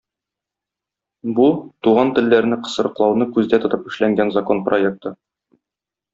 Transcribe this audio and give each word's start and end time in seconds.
Бу- 1.39 1.45
туган 1.87 2.13
телләрне 2.21 2.59
кысрыклауны 2.65 3.29
күздә 3.37 3.61
тотып 3.67 3.87
эшләнгән 3.93 4.35
закон 4.41 4.65
проекты. 4.71 5.15